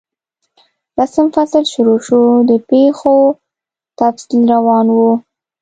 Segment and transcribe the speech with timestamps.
[0.97, 3.15] لسم فصل شروع شو، د پیښو
[3.99, 5.11] تفصیل روان وو.